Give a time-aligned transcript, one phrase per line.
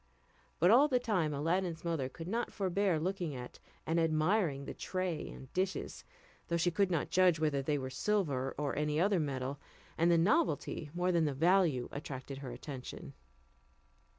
[0.57, 5.29] But all the time Aladdin's mother could not forbear looking at and admiring the tray
[5.29, 6.05] and dishes,
[6.47, 9.59] though she could not judge whether they were silver or any other metal,
[9.99, 13.13] and the novelty more than the value attracted her attention.